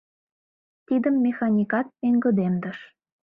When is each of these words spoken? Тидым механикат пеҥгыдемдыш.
Тидым 0.85 1.15
механикат 1.25 1.87
пеҥгыдемдыш. 1.99 2.79